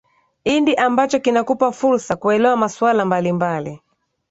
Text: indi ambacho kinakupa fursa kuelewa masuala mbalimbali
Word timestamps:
indi 0.43 0.75
ambacho 0.77 1.19
kinakupa 1.19 1.71
fursa 1.71 2.15
kuelewa 2.15 2.57
masuala 2.57 3.05
mbalimbali 3.05 3.81